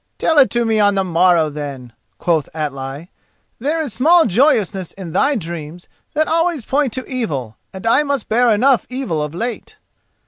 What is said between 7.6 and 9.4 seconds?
and I must bear enough evil of